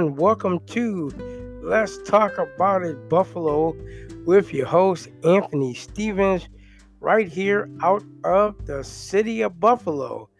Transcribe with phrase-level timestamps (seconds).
[0.00, 0.16] Everyone.
[0.16, 1.10] Welcome to
[1.62, 3.76] Let's Talk About It Buffalo
[4.24, 6.48] with your host, Anthony Stevens,
[7.00, 10.30] right here out of the city of Buffalo,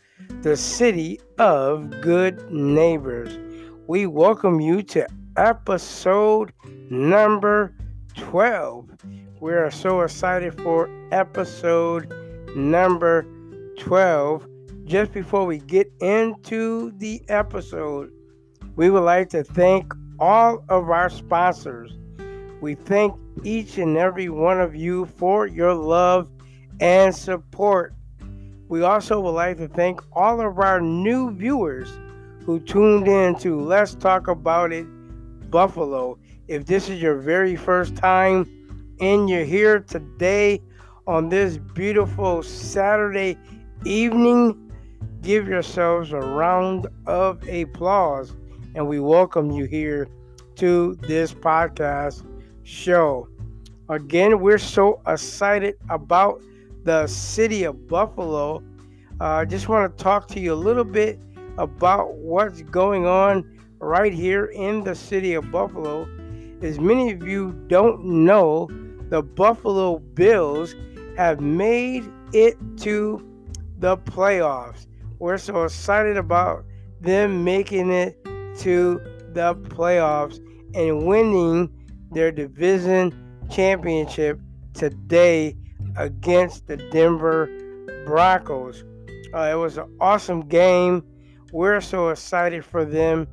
[0.40, 3.38] the city of good neighbors.
[3.86, 5.06] We welcome you to
[5.36, 6.54] episode
[6.88, 7.74] number
[8.16, 8.88] 12.
[9.42, 12.10] We are so excited for episode
[12.56, 13.26] number
[13.78, 14.46] 12.
[14.86, 18.10] Just before we get into the episode,
[18.80, 21.92] we would like to thank all of our sponsors.
[22.62, 26.30] We thank each and every one of you for your love
[26.80, 27.92] and support.
[28.68, 31.90] We also would like to thank all of our new viewers
[32.46, 34.86] who tuned in to Let's Talk About It
[35.50, 36.18] Buffalo.
[36.48, 38.48] If this is your very first time
[38.98, 40.62] and you're here today
[41.06, 43.36] on this beautiful Saturday
[43.84, 44.72] evening,
[45.20, 48.34] give yourselves a round of applause
[48.74, 50.08] and we welcome you here
[50.54, 52.24] to this podcast
[52.62, 53.28] show.
[53.88, 56.40] Again, we're so excited about
[56.84, 58.62] the city of Buffalo.
[59.20, 61.18] Uh, I uh, just want to talk to you a little bit
[61.58, 66.08] about what's going on right here in the city of Buffalo.
[66.62, 68.68] As many of you don't know,
[69.08, 70.76] the Buffalo Bills
[71.16, 73.26] have made it to
[73.78, 74.86] the playoffs.
[75.18, 76.64] We're so excited about
[77.00, 78.16] them making it
[78.58, 79.00] to
[79.32, 80.38] the playoffs
[80.74, 81.70] and winning
[82.10, 83.12] their division
[83.50, 84.40] championship
[84.74, 85.56] today
[85.96, 87.48] against the Denver
[88.06, 88.84] Broncos.
[89.34, 91.04] Uh, it was an awesome game.
[91.52, 93.26] We're so excited for them,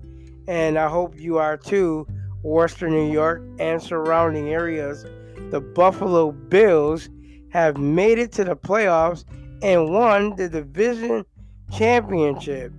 [0.47, 2.07] and I hope you are too.
[2.43, 5.05] Western New York and surrounding areas.
[5.51, 7.09] The Buffalo Bills
[7.49, 9.25] have made it to the playoffs
[9.61, 11.25] and won the division
[11.71, 12.71] championship.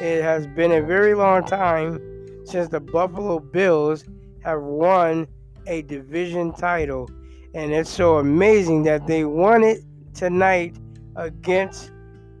[0.00, 1.98] It has been a very long time
[2.44, 4.04] since the Buffalo Bills
[4.44, 5.26] have won
[5.66, 7.08] a division title.
[7.54, 9.80] And it's so amazing that they won it
[10.12, 10.76] tonight
[11.16, 11.92] against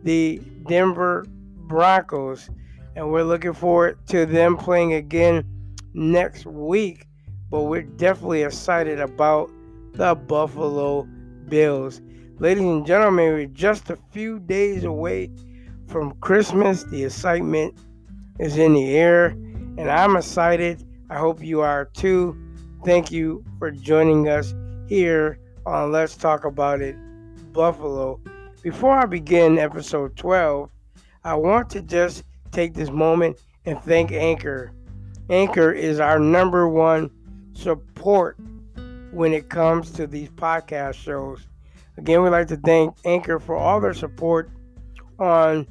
[0.02, 1.24] the Denver
[1.66, 2.50] Broncos.
[2.94, 5.42] And we're looking forward to them playing again
[5.94, 7.06] next week.
[7.50, 9.50] But we're definitely excited about
[9.94, 11.08] the Buffalo
[11.48, 12.02] Bills.
[12.38, 15.30] Ladies and gentlemen, we're just a few days away
[15.86, 16.84] from Christmas.
[16.84, 17.74] The excitement
[18.38, 19.26] is in the air,
[19.78, 20.84] and I'm excited.
[21.10, 22.36] I hope you are too.
[22.84, 24.54] Thank you for joining us
[24.88, 26.96] here on Let's Talk About It
[27.52, 28.20] Buffalo.
[28.62, 30.70] Before I begin episode 12,
[31.24, 34.72] I want to just take this moment and thank Anchor.
[35.30, 37.10] Anchor is our number one
[37.52, 38.38] support
[39.10, 41.48] when it comes to these podcast shows.
[41.96, 44.50] Again, we'd like to thank Anchor for all their support
[45.18, 45.66] on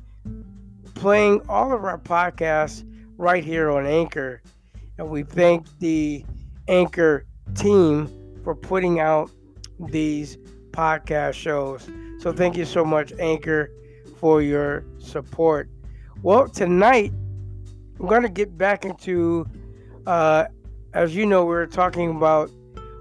[1.06, 2.84] playing all of our podcasts
[3.16, 4.42] right here on Anchor.
[4.98, 6.26] And we thank the
[6.68, 8.10] Anchor team
[8.44, 9.30] for putting out
[9.80, 10.38] these
[10.72, 11.88] podcast shows.
[12.18, 13.70] So thank you so much, Anchor,
[14.18, 15.70] for your support.
[16.24, 17.14] Well, tonight
[18.00, 19.46] I'm going to get back into,
[20.08, 20.46] uh,
[20.96, 22.50] as you know, we were talking about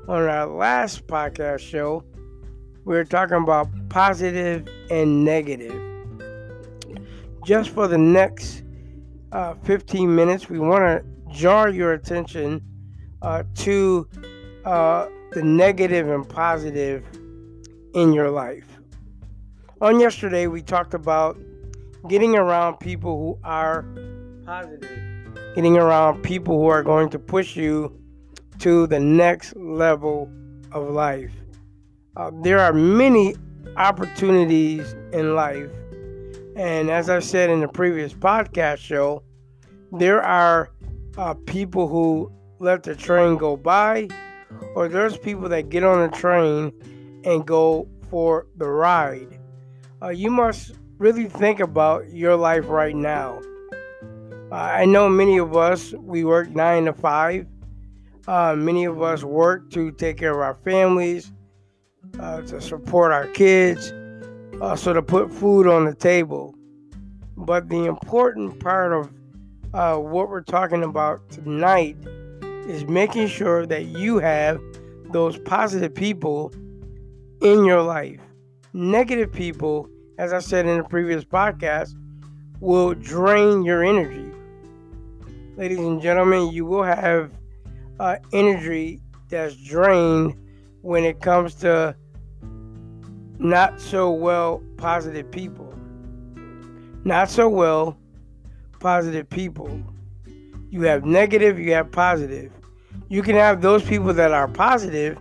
[0.09, 2.05] on our last podcast show,
[2.85, 5.84] we were talking about positive and negative
[7.45, 8.63] just for the next
[9.33, 12.63] uh, 15 minutes, we want to jar your attention
[13.23, 14.09] uh, to
[14.65, 17.05] uh, the negative and positive
[17.95, 18.67] in your life.
[19.81, 21.37] On yesterday, we talked about
[22.09, 23.85] getting around people who are
[24.47, 24.99] positive,
[25.55, 27.93] getting around people who are going to push you
[28.61, 30.31] to the next level
[30.73, 31.33] of life.
[32.17, 33.35] Uh, there are many
[33.77, 35.71] opportunities in life
[36.57, 39.23] and as I said in the previous podcast show,
[39.93, 40.71] there are
[41.17, 42.31] uh, people who
[42.61, 44.09] let the train go by,
[44.75, 46.73] or there's people that get on the train
[47.25, 49.39] and go for the ride.
[50.03, 53.41] Uh, you must really think about your life right now.
[54.53, 57.47] Uh, I know many of us, we work nine to five.
[58.29, 61.33] Uh, many of us work to take care of our families,
[62.21, 63.93] uh, to support our kids
[64.61, 66.55] uh, so to put food on the table.
[67.37, 69.11] But the important part of
[69.73, 71.97] uh, what we're talking about tonight
[72.67, 74.61] is making sure that you have
[75.11, 76.53] those positive people
[77.43, 78.21] in your life.
[78.73, 81.95] Negative people, as I said in the previous podcast,
[82.61, 84.33] will drain your energy.
[85.57, 87.33] Ladies and gentlemen, you will have
[88.01, 90.35] uh, energy that's drained
[90.83, 91.95] when it comes to
[93.39, 95.75] not so well positive people.
[97.05, 97.97] Not so well
[98.81, 99.83] positive people.
[100.71, 102.53] You have negative, you have positive.
[103.09, 105.19] You can have those people that are positive,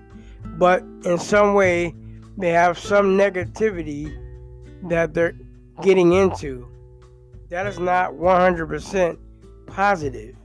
[0.57, 1.93] but in some way
[2.37, 4.15] they have some negativity
[4.89, 5.35] that they're
[5.81, 6.67] getting into.
[7.49, 9.17] That is not 100%
[9.67, 10.35] positive.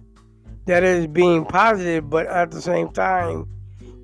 [0.66, 3.48] That is being positive, but at the same time,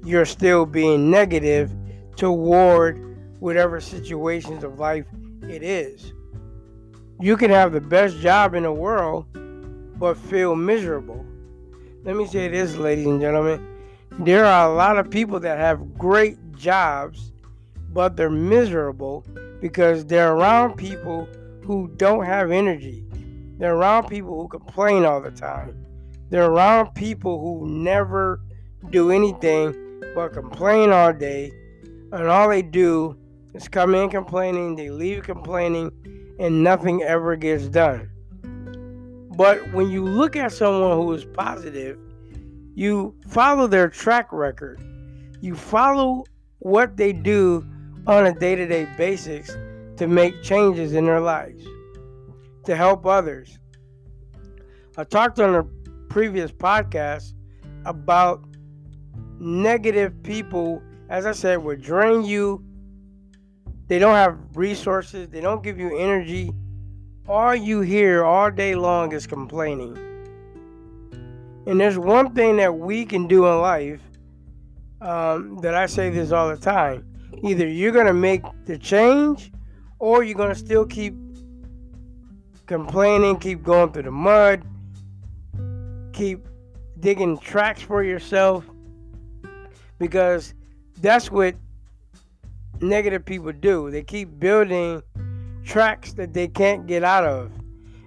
[0.03, 1.71] you're still being negative
[2.17, 3.14] toward
[3.45, 5.05] whatever situations of life
[5.43, 6.15] it is.
[7.21, 9.27] You can have the best job in the world,
[9.99, 11.23] but feel miserable.
[12.05, 13.63] Let me say this, ladies and gentlemen.
[14.21, 17.33] There are a lot of people that have great jobs,
[17.93, 19.27] but they're miserable
[19.61, 21.29] because they're around people
[21.65, 23.05] who don't have energy.
[23.59, 25.85] They're around people who complain all the time.
[26.31, 28.41] They're around people who never
[28.89, 31.53] do anything but complain all day.
[32.11, 33.19] And all they do
[33.55, 35.91] is come in complaining, they leave complaining,
[36.39, 38.11] and nothing ever gets done.
[39.37, 41.99] But when you look at someone who is positive,
[42.75, 44.81] you follow their track record.
[45.41, 46.25] You follow
[46.59, 47.67] what they do
[48.07, 49.57] on a day to day basis
[49.97, 51.65] to make changes in their lives,
[52.65, 53.59] to help others.
[54.97, 55.65] I talked on a
[56.09, 57.33] previous podcast
[57.85, 58.45] about
[59.39, 62.65] negative people, as I said, will drain you.
[63.87, 66.53] They don't have resources, they don't give you energy.
[67.29, 69.97] All you hear all day long is complaining.
[71.67, 74.01] And there's one thing that we can do in life
[75.01, 77.07] um, that I say this all the time.
[77.43, 79.53] Either you're going to make the change
[79.99, 81.15] or you're going to still keep
[82.67, 84.63] complaining, keep going through the mud,
[86.13, 86.47] keep
[87.01, 88.65] digging tracks for yourself
[89.99, 90.55] because
[91.01, 91.55] that's what
[92.89, 93.91] negative people do.
[93.91, 95.03] They keep building
[95.65, 97.51] tracks that they can't get out of.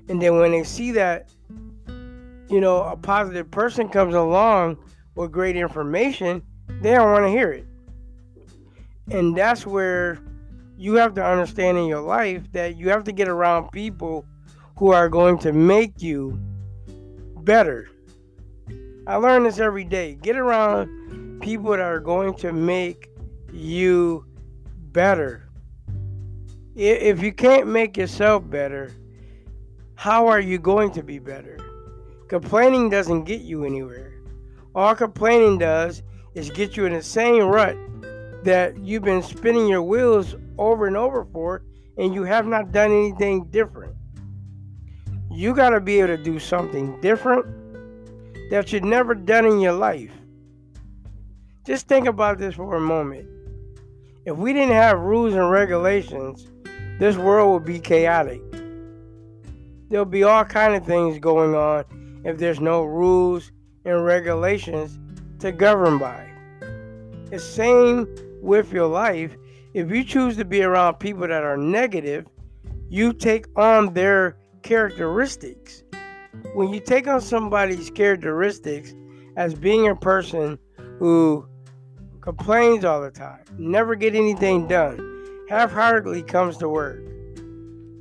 [0.10, 1.30] And then when they see that
[2.50, 4.78] you know, a positive person comes along
[5.16, 6.42] with great information,
[6.82, 7.66] they don't want to hear it.
[9.12, 10.20] And that's where
[10.78, 14.26] you have to understand in your life that you have to get around people
[14.78, 16.40] who are going to make you
[17.42, 17.90] better.
[19.08, 20.16] I learn this every day.
[20.16, 23.10] Get around people that are going to make
[23.52, 24.26] you
[24.98, 25.48] better.
[26.76, 28.92] If you can't make yourself better,
[29.94, 31.60] how are you going to be better?
[32.30, 34.12] Complaining doesn't get you anywhere.
[34.74, 36.02] All complaining does
[36.34, 37.78] is get you in the same rut
[38.44, 41.62] that you've been spinning your wheels over and over for,
[42.00, 43.94] and you have not done anything different.
[45.30, 47.46] You got to be able to do something different
[48.50, 50.14] that you've never done in your life.
[51.68, 53.37] Just think about this for a moment.
[54.28, 56.52] If we didn't have rules and regulations,
[57.00, 58.42] this world would be chaotic.
[59.88, 61.86] There'll be all kind of things going on
[62.26, 63.54] if there's no rules
[63.86, 65.00] and regulations
[65.40, 66.30] to govern by.
[67.32, 68.06] It's same
[68.42, 69.32] with your life.
[69.74, 72.26] If you choose to be around people that are negative,
[72.90, 75.84] you take on their characteristics.
[76.54, 78.94] When you take on somebody's characteristics
[79.38, 80.60] as being a person
[81.00, 81.48] who
[82.28, 85.00] complains all the time, never get anything done,
[85.48, 87.00] half-heartedly comes to work.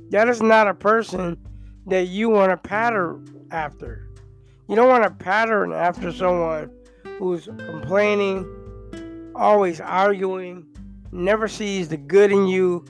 [0.09, 1.37] That is not a person
[1.85, 4.09] that you want to pattern after.
[4.67, 6.69] You don't want to pattern after someone
[7.17, 10.65] who's complaining, always arguing,
[11.13, 12.83] never sees the good in you.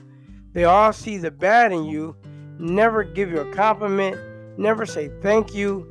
[0.54, 2.16] They all see the bad in you,
[2.58, 4.18] never give you a compliment,
[4.58, 5.86] never say thank you.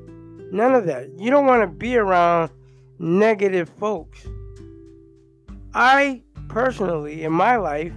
[0.51, 1.17] None of that.
[1.17, 2.51] You don't want to be around
[2.99, 4.27] negative folks.
[5.79, 7.93] I personally, in my life,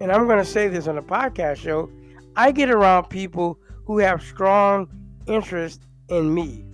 [0.00, 1.90] and I'm going to say this on a podcast show,
[2.36, 4.88] I get around people who have strong
[5.26, 6.64] interest in me.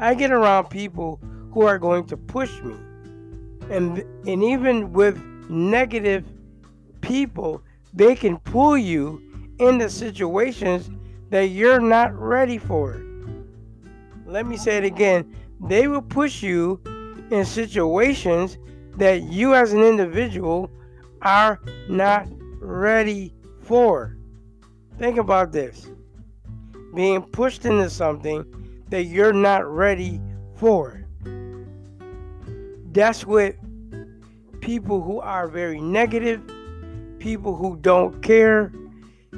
[0.00, 1.20] I get around people
[1.52, 2.74] who are going to push me.
[3.70, 5.16] And and even with
[5.48, 6.24] negative
[7.00, 9.22] people, they can pull you
[9.60, 10.90] into situations
[11.30, 13.00] that you're not ready for.
[14.26, 15.32] Let me say it again.
[15.60, 16.80] They will push you
[17.30, 18.58] in situations
[18.96, 20.70] that you as an individual
[21.22, 22.26] are not
[22.60, 24.16] ready for.
[24.98, 25.88] Think about this.
[26.94, 28.44] Being pushed into something
[28.90, 30.20] that you're not ready
[30.56, 31.04] for.
[32.92, 33.56] That's what
[34.60, 36.40] people who are very negative,
[37.18, 38.72] people who don't care,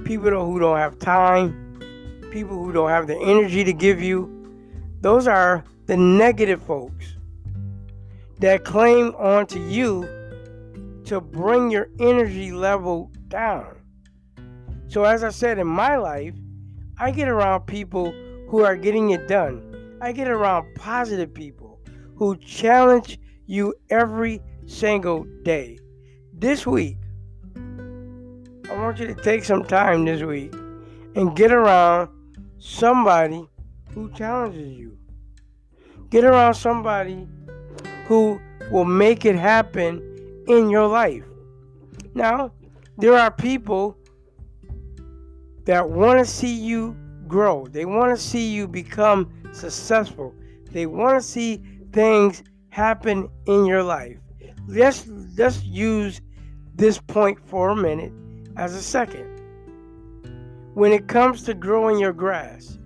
[0.04, 1.62] people who don't have time,
[2.30, 4.32] people who don't have the energy to give you,
[5.00, 7.15] those are the negative folks
[8.38, 10.02] that claim onto you
[11.04, 13.76] to bring your energy level down.
[14.88, 16.34] So, as I said in my life,
[16.98, 18.12] I get around people
[18.48, 19.98] who are getting it done.
[20.00, 21.80] I get around positive people
[22.14, 25.78] who challenge you every single day.
[26.32, 26.98] This week,
[27.56, 30.52] I want you to take some time this week
[31.14, 32.10] and get around
[32.58, 33.48] somebody
[33.92, 34.98] who challenges you.
[36.10, 37.26] Get around somebody
[38.06, 40.02] who will make it happen
[40.48, 41.24] in your life.
[42.14, 42.52] Now,
[42.98, 43.96] there are people
[45.64, 46.96] that want to see you
[47.26, 47.66] grow.
[47.66, 50.34] They want to see you become successful.
[50.70, 54.18] They want to see things happen in your life.
[54.68, 56.20] Let's let's use
[56.74, 58.12] this point for a minute
[58.56, 59.26] as a second.
[60.74, 62.78] When it comes to growing your grass,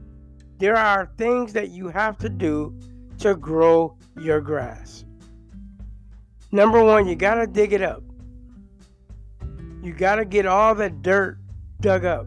[0.58, 2.74] there are things that you have to do
[3.18, 5.04] to grow your grass.
[6.52, 8.02] Number one, you got to dig it up.
[9.82, 11.38] You got to get all the dirt
[11.80, 12.26] dug up.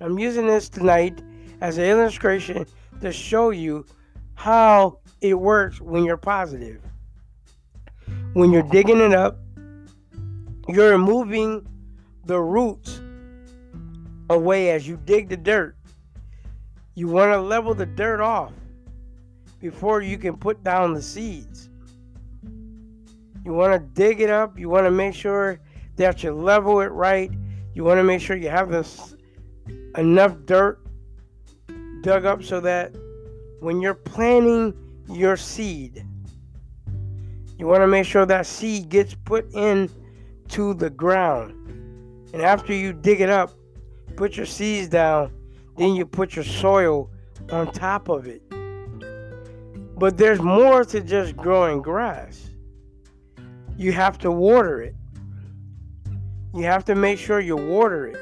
[0.00, 1.22] I'm using this tonight
[1.60, 2.66] as an illustration
[3.00, 3.86] to show you
[4.34, 6.82] how it works when you're positive.
[8.34, 9.38] When you're digging it up,
[10.68, 11.66] you're removing
[12.26, 13.00] the roots
[14.28, 15.76] away as you dig the dirt.
[16.94, 18.52] You want to level the dirt off
[19.60, 21.55] before you can put down the seeds.
[23.46, 24.58] You want to dig it up.
[24.58, 25.60] You want to make sure
[25.94, 27.30] that you level it right.
[27.74, 29.14] You want to make sure you have this
[29.96, 30.84] enough dirt
[32.00, 32.92] dug up so that
[33.60, 34.74] when you're planting
[35.08, 36.04] your seed,
[37.56, 39.90] you want to make sure that seed gets put in
[40.48, 41.52] to the ground.
[42.32, 43.52] And after you dig it up,
[44.16, 45.32] put your seeds down,
[45.76, 47.12] then you put your soil
[47.52, 48.42] on top of it.
[49.96, 52.45] But there's more to just growing grass.
[53.76, 54.94] You have to water it.
[56.54, 58.16] You have to make sure you water it.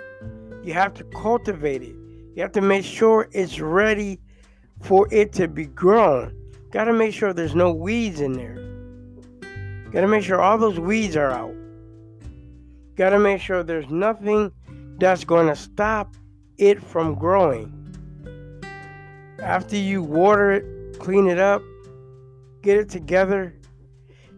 [0.65, 1.95] You have to cultivate it.
[2.35, 4.21] You have to make sure it's ready
[4.83, 6.35] for it to be grown.
[6.73, 8.57] Got to make sure there's no weeds in there.
[9.93, 11.55] Got to make sure all those weeds are out.
[12.97, 14.51] Got to make sure there's nothing
[14.99, 16.17] that's going to stop
[16.59, 17.71] it from growing.
[19.39, 21.63] After you water it, clean it up,
[22.63, 23.55] get it together,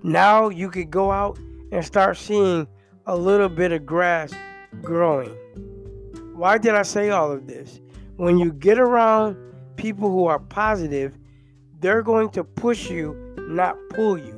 [0.07, 1.37] now you could go out
[1.73, 2.69] and start seeing
[3.07, 4.33] a little bit of grass
[4.81, 5.35] growing.
[6.33, 7.81] Why did I say all of this?
[8.15, 9.37] When you get around
[9.75, 11.19] people who are positive,
[11.81, 14.33] they're going to push you, not pull you.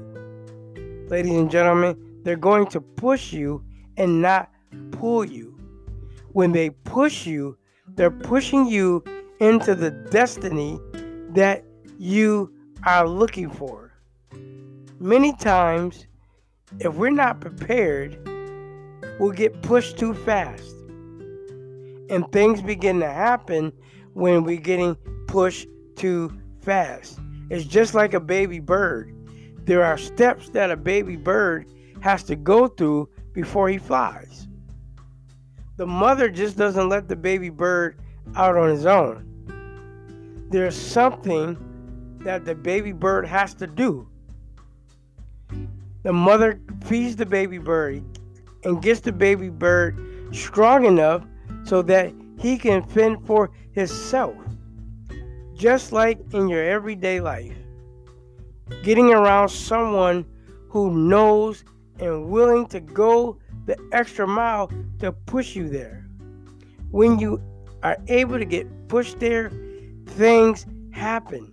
[1.08, 3.62] Ladies and gentlemen, they're going to push you
[3.98, 4.50] and not
[4.92, 5.54] pull you.
[6.32, 7.58] When they push you,
[7.88, 9.04] they're pushing you
[9.38, 10.80] into the destiny
[11.34, 11.62] that
[11.98, 13.92] you are looking for.
[15.00, 16.08] Many times,
[16.80, 18.18] if we're not prepared,
[19.20, 20.74] we'll get pushed too fast.
[22.10, 23.72] And things begin to happen
[24.14, 24.96] when we're getting
[25.28, 27.20] pushed too fast.
[27.48, 29.14] It's just like a baby bird.
[29.66, 31.66] There are steps that a baby bird
[32.00, 34.48] has to go through before he flies.
[35.76, 38.00] The mother just doesn't let the baby bird
[38.34, 39.24] out on his own.
[40.50, 41.56] There's something
[42.24, 44.08] that the baby bird has to do.
[46.02, 48.04] The mother feeds the baby bird
[48.64, 49.98] and gets the baby bird
[50.32, 51.24] strong enough
[51.64, 54.36] so that he can fend for himself.
[55.54, 57.56] Just like in your everyday life,
[58.82, 60.24] getting around someone
[60.68, 61.64] who knows
[61.98, 66.06] and willing to go the extra mile to push you there.
[66.90, 67.42] When you
[67.82, 69.50] are able to get pushed there,
[70.06, 71.52] things happen.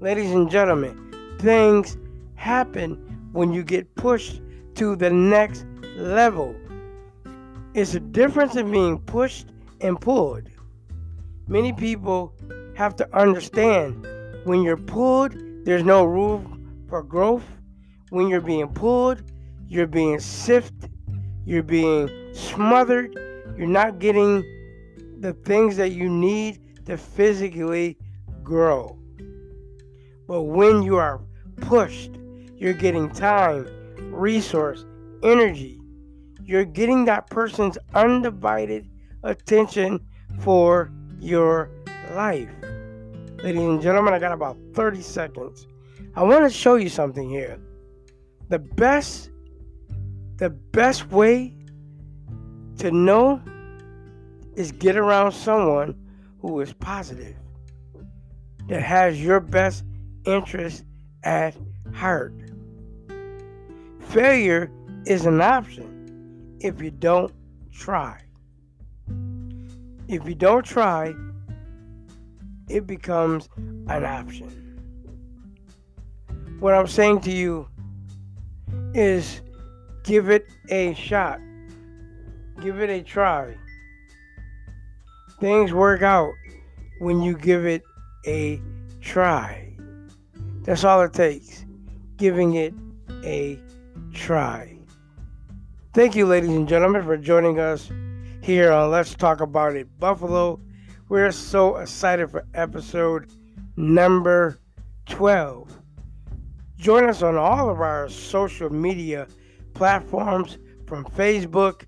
[0.00, 1.96] Ladies and gentlemen, things
[2.36, 4.40] happen when you get pushed
[4.74, 5.66] to the next
[5.96, 6.54] level.
[7.74, 9.48] It's a difference in being pushed
[9.80, 10.48] and pulled.
[11.46, 12.34] Many people
[12.76, 14.06] have to understand
[14.44, 17.44] when you're pulled, there's no room for growth.
[18.10, 19.22] When you're being pulled,
[19.66, 20.90] you're being sifted,
[21.44, 23.14] you're being smothered,
[23.58, 24.42] you're not getting
[25.20, 27.98] the things that you need to physically
[28.42, 28.98] grow.
[30.26, 31.20] But when you are
[31.56, 32.12] pushed,
[32.58, 33.66] you're getting time,
[34.12, 34.84] resource,
[35.22, 35.80] energy,
[36.44, 38.88] you're getting that person's undivided
[39.22, 40.00] attention
[40.40, 41.70] for your
[42.12, 42.48] life.
[43.42, 45.66] Ladies and gentlemen, I got about 30 seconds.
[46.16, 47.60] I want to show you something here.
[48.48, 49.30] The best
[50.38, 51.52] the best way
[52.78, 53.42] to know
[54.54, 55.96] is get around someone
[56.40, 57.34] who is positive
[58.68, 59.84] that has your best
[60.24, 60.84] interest
[61.24, 61.56] at
[61.92, 62.32] heart.
[64.08, 64.70] Failure
[65.04, 67.30] is an option if you don't
[67.70, 68.18] try.
[70.08, 71.14] If you don't try,
[72.70, 74.48] it becomes an option.
[76.58, 77.68] What I'm saying to you
[78.94, 79.42] is
[80.04, 81.38] give it a shot,
[82.62, 83.54] give it a try.
[85.38, 86.32] Things work out
[87.00, 87.82] when you give it
[88.26, 88.58] a
[89.02, 89.76] try.
[90.62, 91.66] That's all it takes,
[92.16, 92.72] giving it
[93.22, 93.60] a
[94.18, 94.76] try.
[95.94, 97.90] Thank you, ladies and gentlemen, for joining us
[98.42, 100.60] here on Let's Talk About It Buffalo.
[101.08, 103.30] We're so excited for episode
[103.76, 104.58] number
[105.06, 105.80] 12.
[106.76, 109.28] Join us on all of our social media
[109.74, 111.86] platforms from Facebook,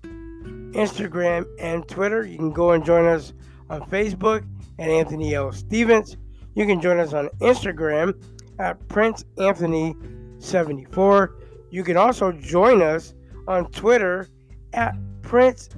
[0.73, 2.25] Instagram, and Twitter.
[2.25, 3.33] You can go and join us
[3.69, 4.47] on Facebook
[4.79, 5.51] at Anthony L.
[5.51, 6.15] Stevens.
[6.55, 8.15] You can join us on Instagram
[8.57, 9.95] at Prince Anthony
[10.39, 11.40] 74.
[11.71, 13.13] You can also join us
[13.47, 14.27] on Twitter
[14.73, 15.69] at Prince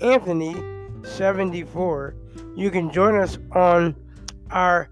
[0.00, 0.56] Anthony
[1.04, 2.14] 74.
[2.56, 3.94] You can join us on
[4.50, 4.90] our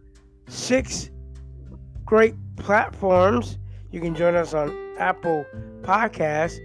[0.49, 1.11] six
[2.05, 3.59] great platforms.
[3.91, 5.45] You can join us on Apple
[5.83, 6.59] Podcasts,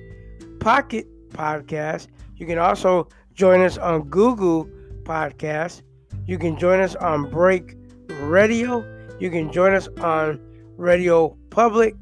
[0.60, 2.08] Pocket Podcasts.
[2.36, 4.66] You can also join us on Google
[5.04, 5.82] Podcasts.
[6.28, 7.76] You can join us on Break
[8.22, 8.86] Radio.
[9.20, 10.40] You can join us on
[10.78, 11.96] Radio Public.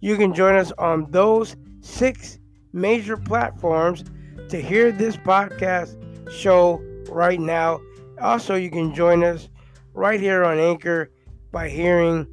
[0.00, 2.38] You can join us on those six
[2.72, 4.04] major platforms
[4.48, 5.96] to hear this podcast
[6.30, 7.80] show right now.
[8.20, 9.48] Also, you can join us
[9.94, 11.10] right here on Anchor
[11.50, 12.26] by hearing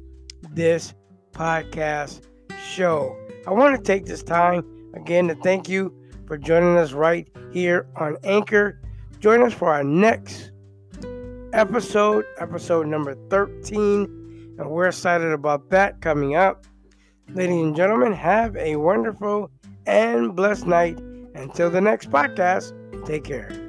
[0.50, 0.94] this
[1.32, 2.26] podcast
[2.62, 3.16] show.
[3.46, 5.94] I want to take this time again to thank you
[6.26, 8.80] for joining us right here on Anchor.
[9.20, 10.52] Join us for our next
[11.52, 16.66] episode, episode number 13, and we're excited about that coming up.
[17.28, 19.50] Ladies and gentlemen, have a wonderful
[19.86, 20.98] and blessed night.
[21.34, 22.72] Until the next podcast,
[23.06, 23.63] take care.